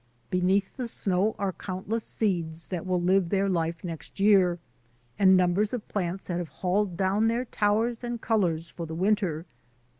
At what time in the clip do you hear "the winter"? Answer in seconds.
8.87-9.45